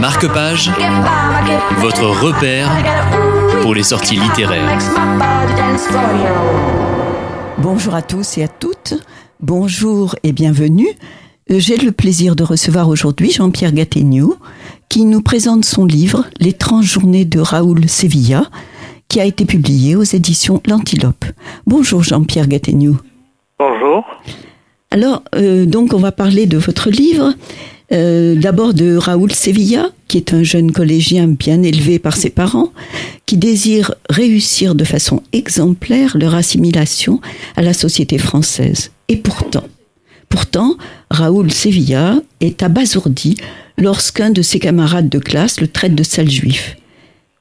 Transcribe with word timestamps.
Marque-Page, 0.00 0.70
votre 1.78 2.06
repère 2.06 2.70
pour 3.60 3.74
les 3.74 3.82
sorties 3.82 4.16
littéraires. 4.16 4.78
Bonjour 7.58 7.94
à 7.94 8.00
tous 8.00 8.38
et 8.38 8.44
à 8.44 8.48
toutes. 8.48 8.94
Bonjour 9.40 10.16
et 10.22 10.32
bienvenue. 10.32 10.88
J'ai 11.50 11.76
le 11.76 11.92
plaisir 11.92 12.34
de 12.34 12.42
recevoir 12.42 12.88
aujourd'hui 12.88 13.30
Jean-Pierre 13.30 13.72
Gattegnou 13.72 14.36
qui 14.88 15.04
nous 15.04 15.20
présente 15.20 15.66
son 15.66 15.84
livre 15.84 16.24
L'étrange 16.38 16.86
journée 16.86 17.26
de 17.26 17.38
Raoul 17.40 17.86
Sevilla 17.86 18.44
qui 19.08 19.20
a 19.20 19.26
été 19.26 19.44
publié 19.44 19.96
aux 19.96 20.02
éditions 20.02 20.62
L'Antilope. 20.66 21.26
Bonjour 21.66 22.02
Jean-Pierre 22.02 22.48
Gattegnou. 22.48 22.96
Bonjour. 23.58 24.06
Alors, 24.92 25.22
euh, 25.36 25.66
donc, 25.66 25.92
on 25.92 25.98
va 25.98 26.10
parler 26.10 26.46
de 26.46 26.58
votre 26.58 26.90
livre. 26.90 27.34
Euh, 27.92 28.36
D'abord 28.36 28.72
de 28.72 28.96
Raoul 28.96 29.32
Sevilla, 29.32 29.90
qui 30.06 30.16
est 30.16 30.32
un 30.32 30.42
jeune 30.42 30.72
collégien 30.72 31.26
bien 31.26 31.62
élevé 31.62 31.98
par 31.98 32.16
ses 32.16 32.30
parents, 32.30 32.72
qui 33.26 33.36
désire 33.36 33.94
réussir 34.08 34.74
de 34.74 34.84
façon 34.84 35.22
exemplaire 35.32 36.16
leur 36.16 36.34
assimilation 36.34 37.20
à 37.56 37.62
la 37.62 37.72
société 37.72 38.18
française. 38.18 38.92
Et 39.08 39.16
pourtant, 39.16 39.64
pourtant, 40.28 40.76
Raoul 41.10 41.50
Sevilla 41.50 42.16
est 42.40 42.62
abasourdi 42.62 43.36
lorsqu'un 43.76 44.30
de 44.30 44.42
ses 44.42 44.60
camarades 44.60 45.08
de 45.08 45.18
classe 45.18 45.60
le 45.60 45.66
traite 45.66 45.94
de 45.94 46.02
sale 46.04 46.30
juif. 46.30 46.76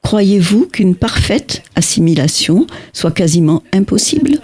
Croyez-vous 0.02 0.66
qu'une 0.68 0.96
parfaite 0.96 1.62
assimilation 1.76 2.66
soit 2.94 3.12
quasiment 3.12 3.62
impossible? 3.74 4.40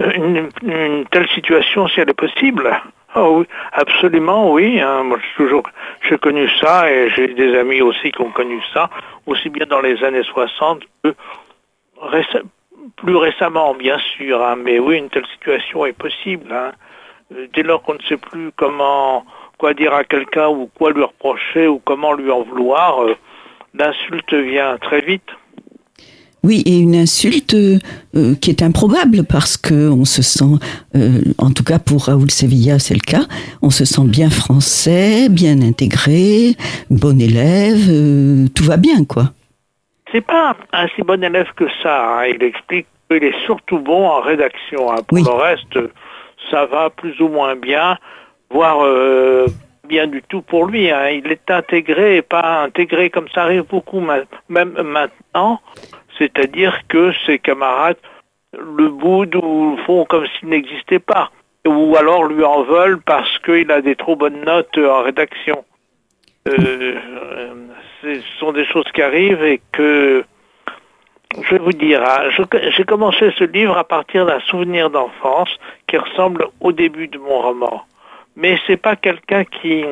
Euh, 0.00 0.10
Une, 0.16 0.48
une 0.62 1.04
telle 1.12 1.28
situation, 1.34 1.86
si 1.86 2.00
elle 2.00 2.10
est 2.10 2.14
possible 2.14 2.68
Oui, 3.16 3.46
absolument, 3.72 4.52
oui. 4.52 4.80
hein. 4.80 5.04
Moi, 5.04 5.18
j'ai 5.20 5.44
toujours, 5.44 5.62
j'ai 6.08 6.18
connu 6.18 6.48
ça 6.60 6.90
et 6.90 7.10
j'ai 7.10 7.28
des 7.34 7.56
amis 7.56 7.80
aussi 7.80 8.10
qui 8.10 8.20
ont 8.22 8.30
connu 8.32 8.60
ça, 8.72 8.90
aussi 9.26 9.48
bien 9.50 9.66
dans 9.66 9.80
les 9.80 10.02
années 10.02 10.22
60 10.24 10.82
que 11.04 11.14
plus 12.96 13.16
récemment, 13.16 13.74
bien 13.74 13.98
sûr. 13.98 14.42
hein. 14.44 14.56
Mais 14.56 14.78
oui, 14.78 14.98
une 14.98 15.10
telle 15.10 15.26
situation 15.26 15.86
est 15.86 15.92
possible. 15.96 16.52
hein. 16.52 16.72
Euh, 17.34 17.46
Dès 17.54 17.62
lors 17.62 17.82
qu'on 17.82 17.94
ne 17.94 18.02
sait 18.02 18.16
plus 18.16 18.50
comment, 18.56 19.24
quoi 19.58 19.74
dire 19.74 19.94
à 19.94 20.04
quelqu'un 20.04 20.48
ou 20.48 20.68
quoi 20.76 20.90
lui 20.90 21.02
reprocher 21.02 21.66
ou 21.68 21.78
comment 21.78 22.12
lui 22.12 22.30
en 22.30 22.42
vouloir, 22.42 23.02
euh, 23.04 23.14
l'insulte 23.74 24.34
vient 24.34 24.76
très 24.78 25.00
vite. 25.00 25.28
Oui, 26.44 26.62
et 26.66 26.78
une 26.78 26.94
insulte 26.94 27.54
euh, 27.54 27.78
qui 28.40 28.50
est 28.50 28.62
improbable 28.62 29.24
parce 29.24 29.56
que 29.56 29.88
on 29.88 30.04
se 30.04 30.20
sent, 30.20 30.44
euh, 30.94 31.20
en 31.38 31.50
tout 31.50 31.64
cas 31.64 31.78
pour 31.78 32.04
Raoul 32.04 32.30
Sevilla, 32.30 32.78
c'est 32.78 32.92
le 32.92 33.00
cas, 33.00 33.24
on 33.62 33.70
se 33.70 33.86
sent 33.86 34.04
bien 34.04 34.28
français, 34.28 35.28
bien 35.30 35.62
intégré, 35.62 36.54
bon 36.90 37.18
élève, 37.18 37.88
euh, 37.88 38.46
tout 38.54 38.64
va 38.64 38.76
bien, 38.76 39.04
quoi. 39.06 39.30
C'est 40.12 40.20
pas 40.20 40.54
un 40.74 40.86
si 40.94 41.00
bon 41.02 41.24
élève 41.24 41.48
que 41.56 41.64
ça. 41.82 42.20
hein. 42.20 42.26
Il 42.26 42.42
explique 42.42 42.86
qu'il 43.10 43.24
est 43.24 43.38
surtout 43.46 43.78
bon 43.78 44.06
en 44.06 44.20
rédaction. 44.20 44.92
hein. 44.92 44.96
Pour 45.08 45.16
Oui. 45.18 45.24
le 45.24 45.32
reste, 45.32 45.78
ça 46.50 46.66
va 46.66 46.90
plus 46.90 47.18
ou 47.22 47.28
moins 47.28 47.56
bien, 47.56 47.96
voire 48.50 48.78
bien 49.88 50.06
du 50.06 50.22
tout 50.28 50.42
pour 50.42 50.66
lui. 50.66 50.90
hein. 50.90 51.08
Il 51.08 51.26
est 51.32 51.50
intégré 51.50 52.18
et 52.18 52.22
pas 52.22 52.64
intégré 52.64 53.08
comme 53.10 53.28
ça 53.34 53.44
arrive 53.44 53.64
beaucoup 53.68 54.00
ma- 54.00 54.18
même 54.50 54.74
maintenant. 54.82 55.60
C'est-à-dire 56.18 56.80
que 56.88 57.12
ses 57.26 57.38
camarades 57.38 57.98
le 58.58 58.88
boudent 58.88 59.40
ou 59.42 59.76
font 59.86 60.04
comme 60.04 60.26
s'il 60.26 60.48
n'existait 60.48 60.98
pas. 60.98 61.30
Ou 61.66 61.96
alors 61.96 62.24
lui 62.24 62.44
en 62.44 62.62
veulent 62.62 63.00
parce 63.00 63.38
qu'il 63.38 63.70
a 63.70 63.80
des 63.80 63.96
trop 63.96 64.16
bonnes 64.16 64.44
notes 64.44 64.76
en 64.78 65.02
rédaction. 65.02 65.64
Euh, 66.46 66.52
euh, 66.58 67.54
ce 68.02 68.20
sont 68.38 68.52
des 68.52 68.66
choses 68.66 68.90
qui 68.94 69.00
arrivent 69.00 69.42
et 69.42 69.60
que 69.72 70.24
je 71.42 71.50
vais 71.50 71.58
vous 71.58 71.72
dire, 71.72 72.02
hein, 72.02 72.28
j'ai 72.76 72.84
commencé 72.84 73.32
ce 73.38 73.44
livre 73.44 73.76
à 73.76 73.84
partir 73.84 74.26
d'un 74.26 74.40
souvenir 74.40 74.90
d'enfance 74.90 75.48
qui 75.88 75.96
ressemble 75.96 76.46
au 76.60 76.72
début 76.72 77.08
de 77.08 77.18
mon 77.18 77.40
roman. 77.40 77.82
Mais 78.36 78.58
c'est 78.66 78.76
pas 78.76 78.94
quelqu'un 78.94 79.44
qui 79.44 79.84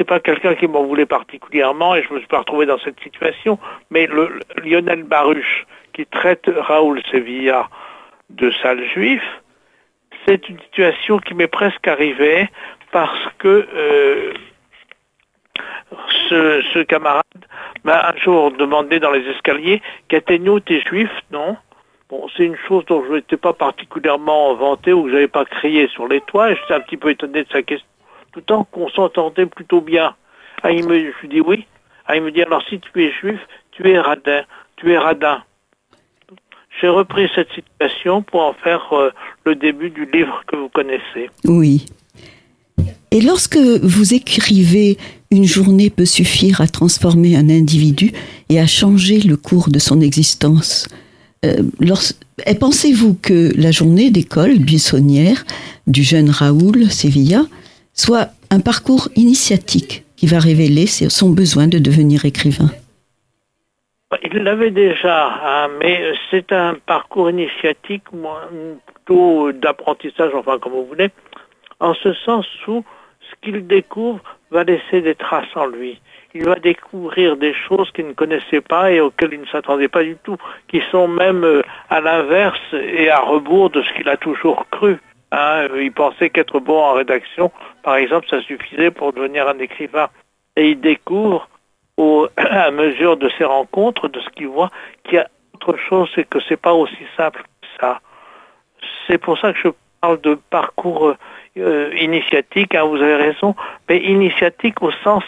c'est 0.00 0.04
pas 0.06 0.18
quelqu'un 0.18 0.54
qui 0.54 0.66
m'en 0.66 0.84
voulait 0.84 1.04
particulièrement 1.04 1.94
et 1.94 2.02
je 2.02 2.14
me 2.14 2.20
suis 2.20 2.26
pas 2.26 2.38
retrouvé 2.38 2.64
dans 2.64 2.78
cette 2.78 2.98
situation, 3.00 3.58
mais 3.90 4.06
le, 4.06 4.28
le- 4.56 4.62
Lionel 4.64 5.02
Baruch 5.02 5.66
qui 5.92 6.06
traite 6.06 6.50
Raoul 6.56 7.02
Sevilla 7.10 7.68
de 8.30 8.50
sale 8.62 8.82
juif, 8.94 9.22
c'est 10.26 10.48
une 10.48 10.58
situation 10.60 11.18
qui 11.18 11.34
m'est 11.34 11.48
presque 11.48 11.86
arrivée 11.86 12.48
parce 12.92 13.20
que 13.38 13.68
euh, 13.74 14.32
ce, 16.30 16.82
camarade 16.84 17.24
m'a 17.84 18.08
un 18.08 18.16
jour 18.16 18.52
demandé 18.52 19.00
dans 19.00 19.10
les 19.10 19.26
escaliers 19.28 19.82
Qu'atteignons 20.08 20.60
t'es 20.60 20.80
juif, 20.80 21.10
non? 21.30 21.58
Bon, 22.08 22.26
c'est 22.34 22.44
une 22.46 22.56
chose 22.66 22.86
dont 22.86 23.04
je 23.06 23.16
n'étais 23.16 23.36
pas 23.36 23.52
particulièrement 23.52 24.54
vanté 24.54 24.94
ou 24.94 25.04
que 25.04 25.10
j'avais 25.10 25.28
pas 25.28 25.44
crié 25.44 25.88
sur 25.88 26.08
les 26.08 26.22
toits 26.22 26.50
et 26.50 26.56
j'étais 26.56 26.74
un 26.74 26.80
petit 26.80 26.96
peu 26.96 27.10
étonné 27.10 27.44
de 27.44 27.48
sa 27.50 27.62
question, 27.62 27.86
tout 28.32 28.52
en 28.52 28.64
qu'on 28.64 28.88
s'entendait 28.88 29.46
plutôt 29.46 29.80
bien. 29.80 30.14
Ah, 30.62 30.70
il 30.70 30.86
me, 30.86 31.12
je 31.22 31.26
dis 31.26 31.40
oui. 31.40 31.66
Ah, 32.06 32.16
il 32.16 32.22
me 32.22 32.30
dit 32.30 32.42
alors 32.42 32.62
si 32.68 32.80
tu 32.80 33.04
es 33.04 33.12
juif, 33.12 33.40
tu 33.72 33.88
es 33.88 33.98
radin, 33.98 34.42
tu 34.76 34.92
es 34.92 34.98
radin. 34.98 35.42
J'ai 36.80 36.88
repris 36.88 37.28
cette 37.34 37.52
situation 37.52 38.22
pour 38.22 38.42
en 38.42 38.54
faire 38.54 38.92
euh, 38.92 39.10
le 39.44 39.54
début 39.54 39.90
du 39.90 40.06
livre 40.06 40.42
que 40.46 40.56
vous 40.56 40.68
connaissez. 40.68 41.28
Oui. 41.44 41.86
Et 43.10 43.20
lorsque 43.20 43.56
vous 43.56 44.14
écrivez 44.14 44.96
Une 45.32 45.44
journée 45.44 45.90
peut 45.90 46.06
suffire 46.06 46.60
à 46.60 46.66
transformer 46.66 47.36
un 47.36 47.48
individu 47.50 48.12
et 48.48 48.58
à 48.58 48.66
changer 48.66 49.20
le 49.20 49.36
cours 49.36 49.68
de 49.68 49.78
son 49.78 50.00
existence, 50.00 50.88
euh, 51.44 51.62
pensez-vous 52.58 53.14
que 53.14 53.52
la 53.56 53.70
journée 53.70 54.10
d'école 54.10 54.58
buissonnière 54.58 55.44
du 55.86 56.02
jeune 56.02 56.30
Raoul 56.30 56.90
Sevilla 56.90 57.46
soit 58.00 58.28
un 58.50 58.60
parcours 58.60 59.08
initiatique 59.14 60.04
qui 60.16 60.26
va 60.26 60.38
révéler 60.38 60.86
son 60.86 61.30
besoin 61.30 61.66
de 61.66 61.78
devenir 61.78 62.24
écrivain 62.24 62.70
Il 64.22 64.38
l'avait 64.42 64.70
déjà, 64.70 65.18
hein, 65.44 65.68
mais 65.80 66.12
c'est 66.30 66.50
un 66.52 66.74
parcours 66.86 67.28
initiatique, 67.30 68.04
plutôt 68.86 69.52
d'apprentissage, 69.52 70.32
enfin 70.34 70.58
comme 70.58 70.72
vous 70.72 70.86
voulez, 70.86 71.10
en 71.78 71.92
ce 71.94 72.12
sens 72.14 72.46
où 72.66 72.82
ce 73.28 73.34
qu'il 73.42 73.66
découvre 73.66 74.20
va 74.50 74.64
laisser 74.64 75.02
des 75.02 75.14
traces 75.14 75.54
en 75.54 75.66
lui. 75.66 76.00
Il 76.34 76.44
va 76.44 76.54
découvrir 76.54 77.36
des 77.36 77.54
choses 77.54 77.90
qu'il 77.92 78.06
ne 78.06 78.12
connaissait 78.12 78.60
pas 78.62 78.90
et 78.92 79.00
auxquelles 79.00 79.34
il 79.34 79.42
ne 79.42 79.46
s'attendait 79.46 79.88
pas 79.88 80.04
du 80.04 80.16
tout, 80.24 80.38
qui 80.68 80.80
sont 80.90 81.08
même 81.08 81.44
euh, 81.44 81.62
à 81.90 82.00
l'inverse 82.00 82.60
et 82.72 83.10
à 83.10 83.20
rebours 83.20 83.68
de 83.70 83.82
ce 83.82 83.92
qu'il 83.94 84.08
a 84.08 84.16
toujours 84.16 84.64
cru. 84.70 84.96
Hein. 85.32 85.68
Il 85.76 85.92
pensait 85.92 86.30
qu'être 86.30 86.60
bon 86.60 86.78
en 86.78 86.92
rédaction, 86.92 87.50
par 87.82 87.96
exemple, 87.96 88.26
ça 88.28 88.40
suffisait 88.42 88.90
pour 88.90 89.12
devenir 89.12 89.48
un 89.48 89.58
écrivain. 89.58 90.08
Et 90.56 90.70
il 90.70 90.80
découvre 90.80 91.48
au, 91.96 92.28
à 92.36 92.70
mesure 92.70 93.16
de 93.16 93.28
ses 93.38 93.44
rencontres, 93.44 94.08
de 94.08 94.20
ce 94.20 94.28
qu'il 94.30 94.48
voit, 94.48 94.70
qu'il 95.04 95.14
y 95.14 95.18
a 95.18 95.28
autre 95.54 95.76
chose, 95.76 96.08
c'est 96.14 96.28
que 96.28 96.38
c'est 96.48 96.56
pas 96.56 96.72
aussi 96.72 97.04
simple 97.16 97.42
que 97.42 97.68
ça. 97.80 98.00
C'est 99.06 99.18
pour 99.18 99.38
ça 99.38 99.52
que 99.52 99.58
je 99.58 99.68
parle 100.00 100.20
de 100.22 100.38
parcours 100.50 101.08
euh, 101.08 101.16
euh, 101.58 101.94
initiatique, 101.96 102.74
hein, 102.74 102.84
vous 102.84 102.96
avez 102.96 103.16
raison, 103.16 103.54
mais 103.88 103.98
initiatique 103.98 104.82
au 104.82 104.90
sens, 105.04 105.24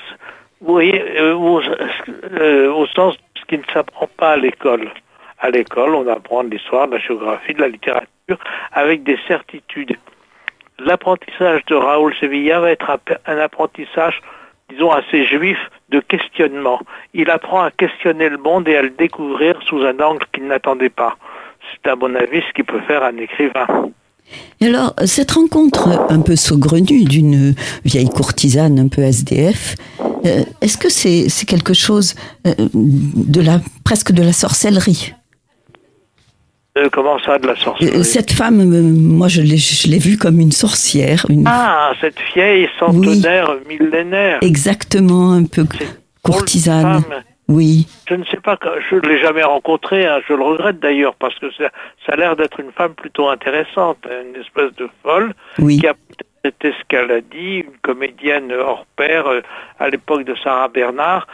vous 0.60 0.72
voyez, 0.72 1.19
euh, 1.20 1.34
au, 1.34 1.60
au 1.60 2.86
sens 2.86 3.16
de 3.16 3.40
ce 3.40 3.44
qui 3.46 3.58
ne 3.58 3.64
s'apprend 3.72 4.08
pas 4.16 4.32
à 4.32 4.36
l'école. 4.36 4.90
À 5.42 5.50
l'école, 5.50 5.97
on 5.97 6.06
apprend 6.06 6.42
l'histoire, 6.44 6.86
la 6.86 6.98
géographie, 6.98 7.53
de 7.53 7.60
la 7.60 7.69
littérature, 7.69 8.38
avec 8.70 9.03
des 9.03 9.19
certitudes. 9.26 9.97
L'apprentissage 10.78 11.64
de 11.66 11.75
Raoul 11.75 12.14
Sevilla 12.19 12.60
va 12.60 12.70
être 12.70 12.88
un, 13.26 13.38
apprentissage 13.38 14.20
disons, 14.70 14.92
assez 14.92 15.26
juif 15.26 15.58
de 15.90 15.99
questionnement. 15.99 16.78
Il 17.12 17.28
apprend 17.28 17.62
à 17.62 17.72
questionner 17.72 18.28
le 18.28 18.38
monde 18.38 18.69
et 18.69 18.76
à 18.76 18.82
le 18.82 18.90
découvrir 18.90 19.61
sous 19.69 19.82
un 19.82 19.99
angle 19.99 20.25
qu'il 20.32 20.46
n'attendait 20.46 20.88
pas. 20.88 21.16
C'est 21.72 21.90
à 21.90 21.96
mon 21.96 22.14
avis 22.14 22.40
ce 22.49 22.52
qui 22.55 22.62
peut 22.62 22.81
faire 22.82 23.02
un 23.02 23.16
écrivain. 23.16 23.66
Et 24.61 24.66
alors, 24.66 24.94
cette 25.05 25.32
rencontre 25.32 25.88
un 26.08 26.20
peu 26.20 26.37
saugrenue 26.37 27.05
d'une 27.05 27.55
vieille 27.84 28.08
courtisane 28.08 28.78
un 28.78 28.88
peu 28.88 29.02
SDF, 29.02 29.75
euh, 30.25 30.44
est-ce 30.61 30.78
que 30.78 30.88
c'est 30.88 31.28
c'est 31.28 31.46
quelque 31.46 31.75
chose 31.75 32.14
euh, 32.46 32.55
de 32.72 33.40
la 33.40 33.61
presque 33.84 34.12
de 34.12 34.22
la 34.22 34.32
sorcellerie? 34.32 35.12
Euh, 36.78 36.88
comment 36.90 37.19
ça, 37.19 37.38
de 37.38 37.46
la 37.46 37.54
sorcellerie 37.56 37.98
Euh, 37.98 38.02
Cette 38.02 38.32
femme, 38.32 38.60
euh, 38.60 38.82
moi, 38.82 39.28
je 39.28 39.42
l'ai 39.42 39.98
vue 39.98 40.16
comme 40.16 40.40
une 40.40 40.52
sorcière, 40.52 41.26
une 41.28 41.44
Ah, 41.46 41.92
cette 42.00 42.19
vieille 42.34 42.66
centenaire 42.78 43.56
millénaire. 43.69 44.38
exactement 44.40 45.32
un 45.32 45.44
peu 45.44 45.64
courtisane. 46.22 47.02
Oui, 47.48 47.86
Je 48.08 48.14
ne 48.14 48.24
sais 48.24 48.38
pas, 48.38 48.58
je 48.88 48.94
ne 48.96 49.00
l'ai 49.02 49.20
jamais 49.20 49.42
rencontrée, 49.42 50.06
hein, 50.06 50.20
je 50.26 50.32
le 50.32 50.42
regrette 50.42 50.78
d'ailleurs, 50.80 51.14
parce 51.16 51.38
que 51.38 51.50
ça, 51.52 51.64
ça 52.06 52.12
a 52.12 52.16
l'air 52.16 52.36
d'être 52.36 52.58
une 52.60 52.72
femme 52.72 52.94
plutôt 52.94 53.28
intéressante, 53.28 53.98
hein, 54.06 54.22
une 54.34 54.40
espèce 54.40 54.75
de 54.76 54.88
folle, 55.02 55.34
oui, 55.58 55.78
qui 55.78 55.86
a 55.86 55.94
C'était 56.44 56.70
ce 56.72 56.84
qu'elle 56.88 57.10
a 57.10 57.20
dit, 57.20 57.58
une 57.66 57.76
comédienne 57.82 58.50
hors 58.52 58.86
pair 58.96 59.26
euh, 59.26 59.42
à 59.78 59.90
l'époque 59.90 60.25
de 60.25 60.34
Sarah 60.42 60.68
Bernard, 60.68 61.26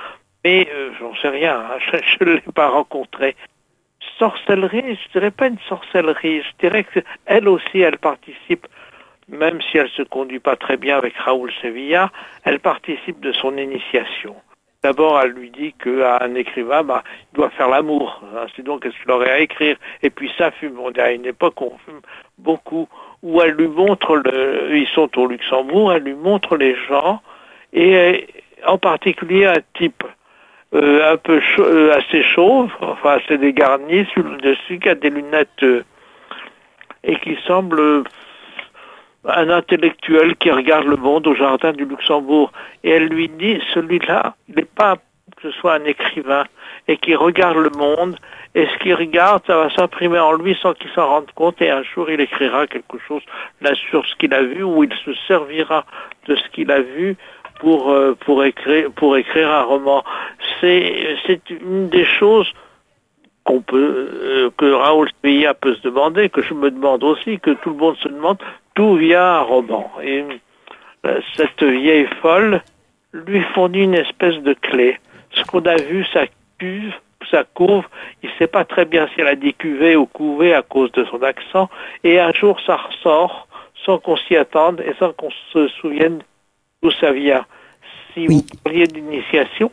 mais 0.44 0.66
j'en 0.98 1.14
sais 1.22 1.28
rien, 1.28 1.56
hein, 1.60 1.78
je 2.18 2.24
ne 2.24 2.32
l'ai 2.34 2.42
pas 2.54 2.68
rencontrée. 2.68 3.36
Sorcellerie, 4.18 4.98
je 5.02 5.12
dirais 5.12 5.30
pas 5.30 5.46
une 5.46 5.58
sorcellerie, 5.68 6.42
je 6.42 6.50
dirais 6.58 6.84
qu'elle 6.84 7.48
aussi, 7.48 7.80
elle 7.80 7.98
participe, 7.98 8.66
même 9.28 9.60
si 9.62 9.78
elle 9.78 9.90
se 9.90 10.02
conduit 10.02 10.40
pas 10.40 10.56
très 10.56 10.76
bien 10.76 10.96
avec 10.96 11.16
Raoul 11.16 11.52
Sevilla, 11.62 12.10
elle 12.44 12.58
participe 12.58 13.20
de 13.20 13.32
son 13.32 13.56
initiation. 13.56 14.34
D'abord, 14.82 15.20
elle 15.20 15.32
lui 15.32 15.50
dit 15.50 15.72
qu'un 15.72 16.34
écrivain, 16.36 16.84
bah, 16.84 17.02
il 17.32 17.36
doit 17.36 17.50
faire 17.50 17.68
l'amour. 17.68 18.22
Hein, 18.36 18.46
c'est 18.54 18.62
donc 18.62 18.84
ce 18.84 19.02
qu'il 19.02 19.10
aurait 19.10 19.30
à 19.30 19.40
écrire. 19.40 19.76
Et 20.02 20.10
puis 20.10 20.30
ça 20.38 20.52
fume. 20.52 20.78
On 20.78 20.92
est 20.92 21.00
à 21.00 21.10
une 21.10 21.26
époque 21.26 21.60
où 21.60 21.72
on 21.74 21.78
fume 21.78 22.00
beaucoup. 22.38 22.88
Où 23.24 23.42
elle 23.42 23.54
lui 23.54 23.66
montre, 23.66 24.14
le, 24.16 24.76
ils 24.76 24.86
sont 24.86 25.18
au 25.18 25.26
Luxembourg, 25.26 25.92
elle 25.92 26.04
lui 26.04 26.14
montre 26.14 26.56
les 26.56 26.76
gens, 26.86 27.20
et 27.72 28.28
en 28.64 28.78
particulier 28.78 29.46
un 29.46 29.60
type 29.74 30.04
un 30.72 31.16
peu 31.16 31.40
euh, 31.58 31.96
assez 31.96 32.22
chauve, 32.22 32.70
enfin 32.80 33.18
assez 33.18 33.38
dégarni, 33.38 34.06
sur 34.12 34.22
le 34.22 34.36
dessus, 34.38 34.78
qui 34.78 34.88
a 34.88 34.94
des 34.94 35.10
lunettes 35.10 35.62
euh, 35.62 35.82
et 37.04 37.16
qui 37.16 37.36
semble 37.46 38.04
un 39.24 39.50
intellectuel 39.50 40.36
qui 40.36 40.50
regarde 40.50 40.86
le 40.86 40.96
monde 40.96 41.26
au 41.26 41.34
jardin 41.34 41.72
du 41.72 41.84
Luxembourg. 41.84 42.52
Et 42.84 42.90
elle 42.90 43.08
lui 43.08 43.28
dit, 43.28 43.60
celui-là, 43.74 44.34
il 44.48 44.56
n'est 44.56 44.64
pas 44.64 44.96
que 45.36 45.52
ce 45.52 45.58
soit 45.58 45.74
un 45.74 45.84
écrivain, 45.84 46.44
et 46.88 46.96
qui 46.96 47.14
regarde 47.14 47.58
le 47.58 47.70
monde, 47.70 48.16
et 48.54 48.66
ce 48.66 48.78
qu'il 48.78 48.94
regarde, 48.94 49.42
ça 49.46 49.56
va 49.56 49.70
s'imprimer 49.70 50.18
en 50.18 50.32
lui 50.32 50.56
sans 50.60 50.74
qu'il 50.74 50.90
s'en 50.90 51.06
rende 51.06 51.30
compte, 51.34 51.60
et 51.62 51.70
un 51.70 51.82
jour 51.82 52.10
il 52.10 52.20
écrira 52.20 52.66
quelque 52.66 52.98
chose 53.06 53.22
là 53.60 53.74
sur 53.74 54.04
ce 54.06 54.14
qu'il 54.16 54.34
a 54.34 54.42
vu, 54.42 54.62
ou 54.62 54.84
il 54.84 54.92
se 55.04 55.14
servira 55.26 55.84
de 56.26 56.34
ce 56.34 56.48
qu'il 56.48 56.70
a 56.70 56.80
vu 56.80 57.16
pour, 57.58 57.90
euh, 57.90 58.16
pour, 58.20 58.44
écrire, 58.44 58.90
pour 58.92 59.16
écrire 59.16 59.50
un 59.50 59.62
roman. 59.62 60.04
C'est, 60.60 61.40
une 61.50 61.88
des 61.88 62.04
choses 62.04 62.52
qu'on 63.44 63.60
peut, 63.60 64.08
euh, 64.12 64.50
que 64.56 64.72
Raoul 64.72 65.08
Spilla 65.10 65.54
peut 65.54 65.74
se 65.74 65.82
demander, 65.82 66.28
que 66.28 66.42
je 66.42 66.54
me 66.54 66.70
demande 66.70 67.04
aussi, 67.04 67.38
que 67.38 67.50
tout 67.50 67.70
le 67.70 67.76
monde 67.76 67.96
se 67.96 68.08
demande, 68.08 68.38
d'où 68.76 68.96
vient 68.96 69.24
un 69.24 69.40
roman. 69.40 69.90
Et 70.02 70.24
euh, 71.06 71.20
cette 71.36 71.62
vieille 71.62 72.08
folle 72.20 72.62
lui 73.12 73.40
fournit 73.54 73.84
une 73.84 73.94
espèce 73.94 74.36
de 74.36 74.54
clé. 74.54 74.98
Ce 75.32 75.42
qu'on 75.44 75.64
a 75.64 75.76
vu, 75.76 76.04
sa 76.12 76.26
cuve, 76.58 76.94
sa 77.30 77.44
couve, 77.44 77.84
il 78.22 78.30
ne 78.30 78.34
sait 78.38 78.46
pas 78.46 78.64
très 78.64 78.84
bien 78.84 79.08
si 79.08 79.20
elle 79.20 79.28
a 79.28 79.34
dit 79.34 79.54
cuvée 79.54 79.96
ou 79.96 80.06
couvée 80.06 80.54
à 80.54 80.62
cause 80.62 80.90
de 80.92 81.04
son 81.04 81.22
accent, 81.22 81.68
et 82.04 82.20
un 82.20 82.32
jour 82.32 82.58
ça 82.66 82.76
ressort 82.76 83.48
sans 83.84 83.98
qu'on 83.98 84.16
s'y 84.16 84.36
attende 84.36 84.80
et 84.80 84.94
sans 84.98 85.12
qu'on 85.12 85.30
se 85.52 85.68
souvienne 85.80 86.22
ça 87.00 87.12
vient. 87.12 87.44
Si 88.14 88.26
vous 88.26 88.44
parliez 88.64 88.86
d'initiation, 88.86 89.70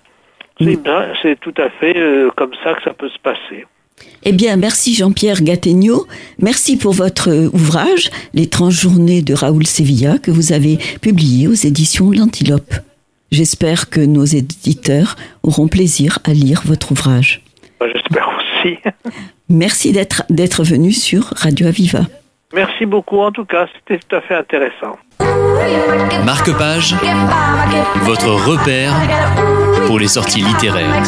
c'est 0.59 1.39
tout 1.39 1.53
à 1.57 1.69
fait 1.69 1.97
euh, 1.97 2.29
comme 2.35 2.53
ça 2.63 2.73
que 2.73 2.83
ça 2.83 2.93
peut 2.93 3.09
se 3.09 3.19
passer. 3.19 3.65
Eh 4.23 4.33
bien, 4.33 4.57
merci 4.57 4.93
Jean-Pierre 4.93 5.41
Gattegno. 5.41 6.05
Merci 6.39 6.77
pour 6.77 6.93
votre 6.93 7.29
ouvrage, 7.53 8.09
L'étrange 8.33 8.73
journée 8.73 9.21
de 9.21 9.33
Raoul 9.33 9.65
Sevilla, 9.65 10.17
que 10.17 10.31
vous 10.31 10.51
avez 10.51 10.77
publié 11.01 11.47
aux 11.47 11.53
éditions 11.53 12.11
L'Antilope. 12.11 12.73
J'espère 13.31 13.89
que 13.89 14.01
nos 14.01 14.25
éditeurs 14.25 15.15
auront 15.43 15.67
plaisir 15.67 16.19
à 16.25 16.33
lire 16.33 16.61
votre 16.65 16.91
ouvrage. 16.91 17.41
J'espère 17.81 18.29
aussi. 18.37 18.77
Merci 19.49 19.91
d'être 19.91 20.63
venu 20.63 20.91
sur 20.91 21.25
Radio 21.35 21.67
Aviva. 21.67 22.01
Merci 22.53 22.85
beaucoup 22.85 23.19
en 23.19 23.31
tout 23.31 23.45
cas, 23.45 23.67
c'était 23.75 23.99
tout 23.99 24.15
à 24.15 24.21
fait 24.21 24.35
intéressant. 24.35 24.97
Marque-page, 26.25 26.95
votre 28.01 28.29
repère 28.29 28.93
pour 29.87 29.99
les 29.99 30.07
sorties 30.07 30.41
littéraires. 30.41 31.03